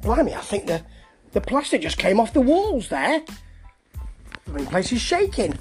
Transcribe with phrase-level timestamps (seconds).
[0.00, 0.82] blimey, I think the,
[1.32, 3.22] the plastic just came off the walls there.
[4.46, 5.58] The place is shaking.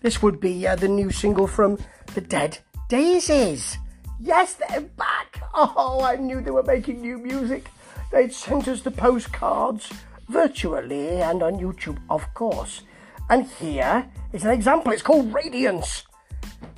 [0.00, 1.78] This would be uh, the new single from
[2.14, 2.58] the Dead
[2.88, 3.78] Daisies.
[4.20, 5.42] Yes, they're back.
[5.60, 7.68] Oh, I knew they were making new music.
[8.12, 9.90] They'd sent us the postcards
[10.28, 12.82] virtually and on YouTube, of course.
[13.28, 14.92] And here is an example.
[14.92, 16.04] It's called Radiance.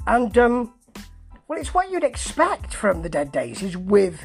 [0.07, 0.73] And, um,
[1.47, 4.25] well, it's what you'd expect from the Dead Daisies with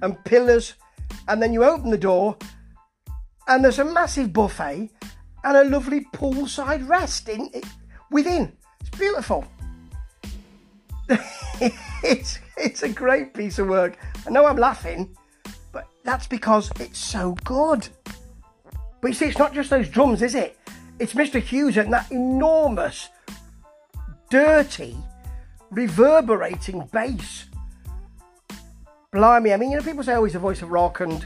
[0.01, 0.75] and pillars,
[1.27, 2.37] and then you open the door,
[3.47, 4.89] and there's a massive buffet
[5.43, 7.49] and a lovely poolside rest in
[8.11, 8.53] within.
[8.79, 9.45] It's beautiful.
[12.03, 13.97] it's it's a great piece of work.
[14.25, 15.15] I know I'm laughing,
[15.71, 17.87] but that's because it's so good.
[19.01, 20.57] But you see, it's not just those drums, is it?
[20.99, 21.41] It's Mr.
[21.41, 23.09] Hughes and that enormous,
[24.29, 24.95] dirty
[25.71, 27.45] reverberating bass.
[29.11, 31.25] Blimey, I mean, you know, people say, oh, he's the voice of rock, and,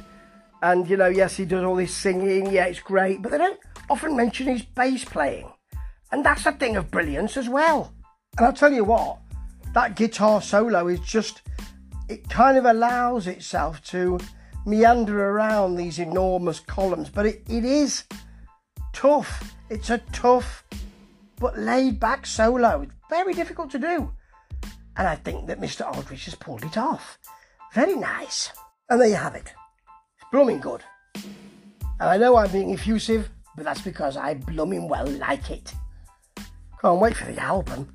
[0.61, 3.59] and you know, yes, he does all this singing, yeah, it's great, but they don't
[3.89, 5.51] often mention his bass playing.
[6.11, 7.94] And that's a thing of brilliance as well.
[8.38, 9.19] And I'll tell you what,
[9.73, 11.41] that guitar solo is just,
[12.09, 14.19] it kind of allows itself to
[14.66, 18.06] meander around these enormous columns, but it, it is
[18.94, 19.56] tough.
[19.69, 20.63] It's a tough
[21.39, 22.81] but laid back solo.
[22.81, 24.12] It's very difficult to do.
[24.97, 25.85] And I think that Mr.
[25.85, 27.17] Aldrich has pulled it off.
[27.73, 28.51] Very nice.
[28.89, 29.53] And there you have it.
[30.17, 30.81] It's blooming good.
[31.16, 35.73] And I know I'm being effusive, but that's because I blooming well like it.
[36.81, 37.94] Can't wait for the album.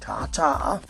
[0.00, 0.80] Ta ta.